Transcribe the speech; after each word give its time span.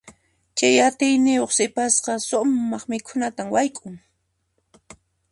Chay 0.57 0.75
atiyniyuq 0.87 1.51
sipasqa 1.57 2.13
sumaq 2.27 2.83
mikhunata 2.91 3.43
wayk'un. 3.53 3.95